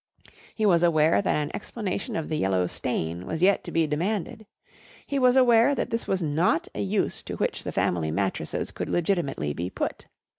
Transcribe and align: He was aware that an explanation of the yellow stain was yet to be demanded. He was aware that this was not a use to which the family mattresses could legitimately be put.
He 0.55 0.65
was 0.65 0.81
aware 0.81 1.21
that 1.21 1.35
an 1.37 1.51
explanation 1.53 2.15
of 2.15 2.27
the 2.27 2.35
yellow 2.39 2.65
stain 2.65 3.27
was 3.27 3.43
yet 3.43 3.63
to 3.65 3.71
be 3.71 3.85
demanded. 3.85 4.47
He 5.05 5.19
was 5.19 5.35
aware 5.35 5.75
that 5.75 5.91
this 5.91 6.07
was 6.07 6.23
not 6.23 6.67
a 6.73 6.81
use 6.81 7.21
to 7.21 7.35
which 7.35 7.63
the 7.63 7.71
family 7.71 8.09
mattresses 8.09 8.71
could 8.71 8.89
legitimately 8.89 9.53
be 9.53 9.69
put. 9.69 10.07